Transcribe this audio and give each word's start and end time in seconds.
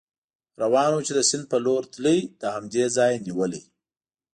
روان 0.61 0.91
و، 0.95 0.99
چې 1.07 1.11
د 1.15 1.19
سیند 1.29 1.45
په 1.51 1.57
لور 1.65 1.83
تلی، 1.93 2.19
له 2.41 2.47
همدې 2.55 2.83
ځایه 2.95 3.21
نېولې. 3.25 3.63